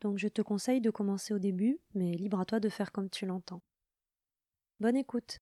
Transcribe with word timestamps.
donc 0.00 0.18
je 0.18 0.28
te 0.28 0.42
conseille 0.42 0.80
de 0.80 0.90
commencer 0.90 1.34
au 1.34 1.38
début, 1.38 1.78
mais 1.94 2.12
libre 2.12 2.40
à 2.40 2.44
toi 2.44 2.60
de 2.60 2.68
faire 2.68 2.92
comme 2.92 3.10
tu 3.10 3.26
l'entends. 3.26 3.62
Bonne 4.80 4.96
écoute. 4.96 5.40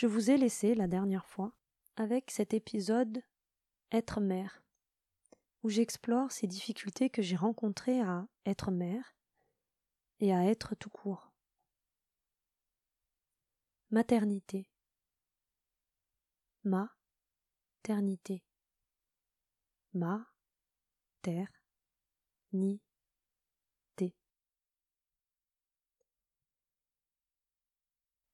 Je 0.00 0.06
vous 0.06 0.30
ai 0.30 0.36
laissé 0.36 0.76
la 0.76 0.86
dernière 0.86 1.26
fois 1.26 1.52
avec 1.96 2.30
cet 2.30 2.54
épisode 2.54 3.20
Être 3.90 4.20
mère, 4.20 4.62
où 5.62 5.68
j'explore 5.68 6.30
ces 6.32 6.46
difficultés 6.46 7.10
que 7.10 7.22
j'ai 7.22 7.36
rencontrées 7.36 8.00
à 8.00 8.26
être 8.46 8.70
mère 8.70 9.14
et 10.20 10.32
à 10.32 10.44
être 10.44 10.74
tout 10.74 10.90
court. 10.90 11.32
Maternité. 13.90 14.70
Ma 16.64 16.90
ternité. 17.82 18.44
Ma 19.94 20.26
terre 21.22 21.50
ni 22.52 22.80
té. 23.96 24.14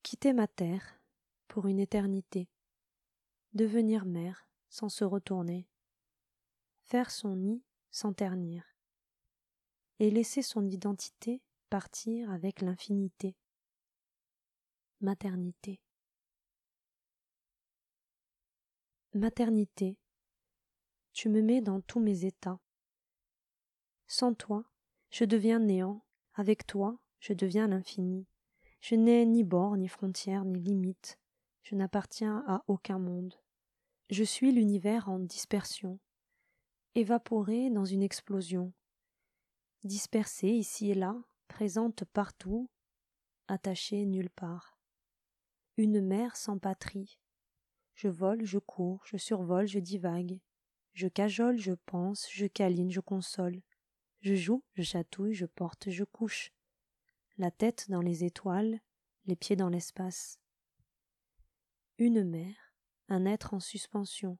Quitter 0.02 0.32
ma 0.32 0.46
terre 0.46 1.00
pour 1.48 1.66
une 1.66 1.78
éternité, 1.78 2.48
devenir 3.52 4.04
mère 4.04 4.48
sans 4.68 4.88
se 4.88 5.04
retourner, 5.04 5.68
faire 6.84 7.10
son 7.10 7.36
nid 7.36 7.62
sans 7.90 8.12
ternir, 8.12 8.64
et 9.98 10.10
laisser 10.10 10.42
son 10.42 10.66
identité 10.68 11.42
partir 11.70 12.30
avec 12.30 12.60
l'infinité. 12.60 13.36
Maternité. 15.00 15.80
Maternité, 19.12 19.98
tu 21.12 21.28
me 21.28 21.42
mets 21.42 21.60
dans 21.60 21.80
tous 21.80 22.00
mes 22.00 22.24
états. 22.24 22.60
Sans 24.06 24.34
toi, 24.34 24.64
je 25.10 25.24
deviens 25.24 25.58
néant, 25.58 26.04
avec 26.34 26.66
toi, 26.66 26.98
je 27.20 27.32
deviens 27.32 27.68
l'infini. 27.68 28.26
Je 28.80 28.94
n'ai 28.96 29.24
ni 29.24 29.44
bord, 29.44 29.76
ni 29.76 29.88
frontières, 29.88 30.44
ni 30.44 30.60
limites 30.60 31.18
je 31.64 31.74
n'appartiens 31.74 32.44
à 32.46 32.62
aucun 32.68 32.98
monde. 32.98 33.34
Je 34.10 34.22
suis 34.22 34.52
l'univers 34.52 35.08
en 35.08 35.18
dispersion, 35.18 35.98
évaporé 36.94 37.70
dans 37.70 37.84
une 37.84 38.02
explosion, 38.02 38.72
dispersé 39.82 40.48
ici 40.48 40.90
et 40.90 40.94
là, 40.94 41.16
présente 41.48 42.04
partout, 42.04 42.70
attachée 43.48 44.06
nulle 44.06 44.30
part. 44.30 44.78
Une 45.76 46.00
mer 46.00 46.36
sans 46.36 46.58
patrie. 46.58 47.18
Je 47.94 48.08
vole, 48.08 48.44
je 48.44 48.58
cours, 48.58 49.02
je 49.06 49.16
survole, 49.16 49.66
je 49.66 49.78
divague. 49.78 50.40
Je 50.92 51.08
cajole, 51.08 51.58
je 51.58 51.72
pense, 51.72 52.28
je 52.30 52.46
câline, 52.46 52.90
je 52.90 53.00
console. 53.00 53.60
Je 54.20 54.34
joue, 54.34 54.62
je 54.74 54.82
chatouille, 54.82 55.34
je 55.34 55.46
porte, 55.46 55.90
je 55.90 56.04
couche. 56.04 56.52
La 57.36 57.50
tête 57.50 57.90
dans 57.90 58.00
les 58.00 58.24
étoiles, 58.24 58.80
les 59.26 59.36
pieds 59.36 59.56
dans 59.56 59.68
l'espace 59.68 60.38
une 61.98 62.24
mère, 62.24 62.74
un 63.08 63.24
être 63.24 63.54
en 63.54 63.60
suspension. 63.60 64.36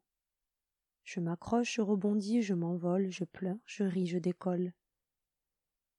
Je 1.04 1.20
m'accroche, 1.20 1.74
je 1.74 1.82
rebondis, 1.82 2.42
je 2.42 2.54
m'envole, 2.54 3.10
je 3.10 3.24
pleure, 3.24 3.58
je 3.66 3.84
ris, 3.84 4.06
je 4.06 4.18
décolle. 4.18 4.72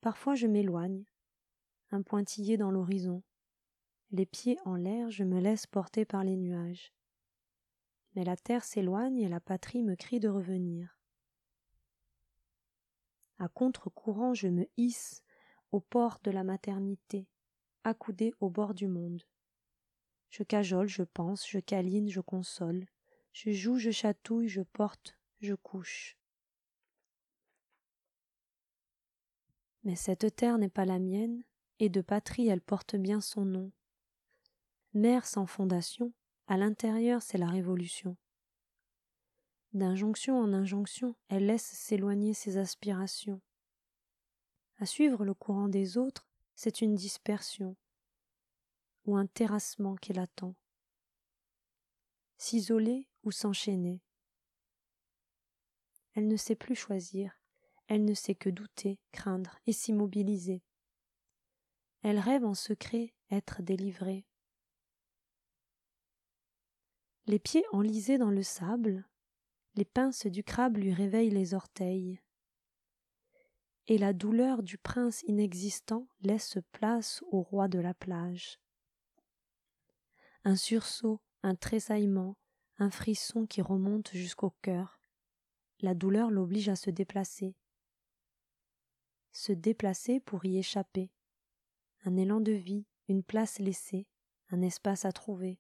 Parfois 0.02 0.36
je 0.36 0.48
m'éloigne, 0.48 1.06
un 1.92 2.02
pointillé 2.02 2.58
dans 2.58 2.72
l'horizon. 2.72 3.24
Les 4.12 4.26
pieds 4.26 4.58
en 4.66 4.76
l'air, 4.76 5.10
je 5.12 5.24
me 5.24 5.40
laisse 5.40 5.68
porter 5.68 6.06
par 6.06 6.24
les 6.24 6.36
nuages. 6.36 6.92
Mais 8.16 8.24
la 8.24 8.36
terre 8.36 8.64
s'éloigne 8.64 9.20
et 9.20 9.30
la 9.30 9.40
patrie 9.40 9.84
me 9.84 9.96
crie 9.96 10.20
de 10.20 10.30
revenir. 10.30 11.00
À 13.38 13.48
contre-courant, 13.48 14.34
je 14.34 14.48
me 14.48 14.66
hisse 14.78 15.22
au 15.72 15.82
port 15.82 16.20
de 16.24 16.32
la 16.32 16.44
maternité, 16.44 17.28
accoudé 17.84 18.34
au 18.40 18.50
bord 18.50 18.74
du 18.74 18.88
monde. 18.88 19.24
Je 20.30 20.44
cajole, 20.44 20.88
je 20.88 21.04
pense, 21.04 21.48
je 21.48 21.60
câline, 21.60 22.10
je 22.10 22.22
console. 22.22 22.86
Je 23.36 23.52
joue, 23.52 23.78
je 23.78 23.92
chatouille, 23.92 24.48
je 24.48 24.62
porte, 24.62 25.18
je 25.42 25.56
couche. 25.56 26.18
Mais 29.84 29.98
cette 29.98 30.34
terre 30.38 30.58
n'est 30.58 30.70
pas 30.70 30.86
la 30.86 31.00
mienne, 31.00 31.44
et 31.80 31.90
de 31.90 32.00
patrie 32.00 32.48
elle 32.48 32.62
porte 32.62 32.96
bien 32.96 33.20
son 33.20 33.44
nom. 33.44 33.74
Mère 34.94 35.26
sans 35.26 35.48
fondation, 35.48 36.14
à 36.48 36.56
l'intérieur 36.56 37.22
c'est 37.22 37.38
la 37.38 37.50
révolution. 37.50 38.16
D'injonction 39.74 40.40
en 40.40 40.54
injonction, 40.54 41.18
elle 41.28 41.48
laisse 41.48 41.66
s'éloigner 41.66 42.34
ses 42.34 42.56
aspirations. 42.56 43.42
À 44.78 44.86
suivre 44.86 45.26
le 45.26 45.34
courant 45.34 45.68
des 45.68 45.98
autres, 45.98 46.26
c'est 46.56 46.80
une 46.80 46.96
dispersion 46.96 47.76
ou 49.04 49.18
un 49.18 49.28
terrassement 49.28 49.98
qui 49.98 50.14
l'attend. 50.14 50.56
S'isoler 52.38 53.10
ou 53.26 53.32
s'enchaîner. 53.32 54.02
Elle 56.14 56.28
ne 56.28 56.38
sait 56.38 56.56
plus 56.56 56.76
choisir, 56.76 57.38
elle 57.88 58.06
ne 58.06 58.14
sait 58.14 58.36
que 58.36 58.50
douter, 58.50 59.00
craindre 59.12 59.60
et 59.68 59.74
s'immobiliser. 59.74 60.64
Elle 62.02 62.20
rêve 62.20 62.46
en 62.46 62.54
secret 62.54 63.14
être 63.32 63.62
délivrée. 63.62 64.26
Les 67.26 67.40
pieds 67.40 67.66
enlisés 67.72 68.18
dans 68.18 68.30
le 68.30 68.44
sable, 68.44 69.10
les 69.74 69.86
pinces 69.86 70.28
du 70.28 70.44
crabe 70.44 70.78
lui 70.78 70.94
réveillent 70.94 71.32
les 71.32 71.54
orteils. 71.54 72.22
Et 73.88 73.98
la 73.98 74.14
douleur 74.14 74.64
du 74.64 74.78
prince 74.78 75.24
inexistant 75.28 76.08
laisse 76.22 76.58
place 76.72 77.24
au 77.32 77.42
roi 77.42 77.68
de 77.68 77.80
la 77.80 77.94
plage 77.94 78.60
un 80.46 80.56
sursaut, 80.56 81.20
un 81.42 81.56
tressaillement, 81.56 82.38
un 82.78 82.92
frisson 82.92 83.46
qui 83.46 83.62
remonte 83.62 84.12
jusqu'au 84.12 84.52
cœur. 84.62 85.00
La 85.80 85.94
douleur 85.94 86.30
l'oblige 86.30 86.70
à 86.70 86.76
se 86.76 86.90
déplacer. 86.90 87.56
Se 89.32 89.54
déplacer 89.54 90.20
pour 90.20 90.46
y 90.46 90.58
échapper. 90.58 91.12
Un 92.04 92.18
élan 92.18 92.42
de 92.42 92.52
vie, 92.52 92.86
une 93.08 93.24
place 93.24 93.60
laissée, 93.60 94.08
un 94.50 94.62
espace 94.62 95.06
à 95.06 95.12
trouver. 95.12 95.60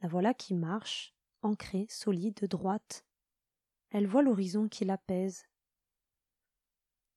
La 0.00 0.08
voilà 0.08 0.34
qui 0.34 0.54
marche, 0.54 1.14
ancrée, 1.42 1.86
solide, 1.88 2.46
droite. 2.46 3.04
Elle 3.90 4.06
voit 4.06 4.22
l'horizon 4.22 4.68
qui 4.68 4.84
l'apaise. 4.84 5.46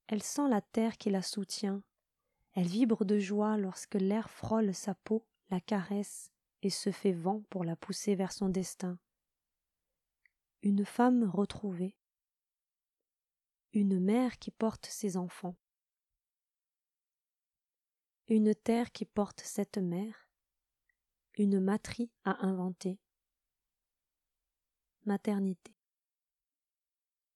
Elle 0.08 0.24
sent 0.24 0.48
la 0.50 0.62
terre 0.62 0.98
qui 0.98 1.10
la 1.10 1.22
soutient. 1.22 1.84
Elle 2.54 2.68
vibre 2.68 3.04
de 3.04 3.20
joie 3.20 3.58
lorsque 3.58 3.96
l'air 3.96 4.30
frôle 4.30 4.74
sa 4.74 4.96
peau 4.96 5.26
la 5.50 5.60
caresse 5.60 6.32
et 6.66 6.72
se 6.72 6.92
fait 6.92 7.12
vent 7.12 7.44
pour 7.52 7.64
la 7.64 7.76
pousser 7.76 8.16
vers 8.16 8.32
son 8.32 8.50
destin. 8.50 8.98
Une 10.64 10.84
femme 10.84 11.24
retrouvée. 11.24 11.96
Une 13.74 14.00
mère 14.00 14.40
qui 14.40 14.50
porte 14.50 14.88
ses 14.88 15.16
enfants. 15.16 15.56
Une 18.30 18.56
terre 18.56 18.92
qui 18.92 19.06
porte 19.06 19.42
cette 19.42 19.78
mère. 19.78 20.28
Une 21.38 21.60
matrie 21.60 22.10
à 22.24 22.44
inventer. 22.44 22.98
Maternité. 25.06 25.75